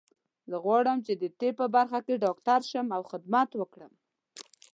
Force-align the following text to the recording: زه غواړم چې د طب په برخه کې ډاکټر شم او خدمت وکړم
زه 0.49 0.57
غواړم 0.65 0.97
چې 1.05 1.13
د 1.21 1.23
طب 1.39 1.53
په 1.59 1.65
برخه 1.75 1.99
کې 2.05 2.21
ډاکټر 2.23 2.59
شم 2.71 2.87
او 2.97 3.01
خدمت 3.11 3.49
وکړم 3.55 3.93